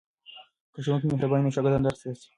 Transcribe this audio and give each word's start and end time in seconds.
که 0.73 0.79
ښوونکی 0.83 1.07
مهربان 1.11 1.39
وي 1.41 1.45
نو 1.45 1.55
شاګردان 1.55 1.81
درس 1.83 1.99
ته 2.01 2.05
هڅېږي. 2.09 2.27